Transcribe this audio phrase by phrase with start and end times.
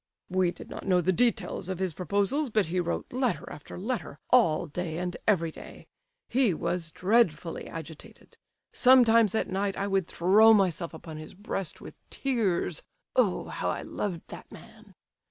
[0.31, 4.17] "We did not know the details of his proposals, but he wrote letter after letter,
[4.31, 5.85] all day and every day.
[6.27, 8.39] He was dreadfully agitated.
[8.71, 12.81] Sometimes at night I would throw myself upon his breast with tears
[13.15, 14.95] (Oh, how I loved that man!).